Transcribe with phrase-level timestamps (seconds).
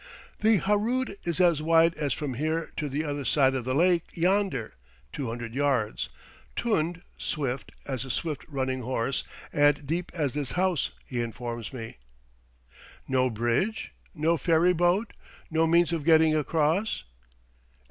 [0.39, 4.05] "The Harood is as wide as from here to the other side of the lake
[4.17, 4.73] yonder
[5.13, 6.09] (200 yards);
[6.55, 11.99] tund (swift) as a swift running horse and deep as this house," he informs me.
[13.07, 13.93] "No bridge?
[14.15, 15.13] no ferry boat?
[15.51, 17.03] no means of getting across?"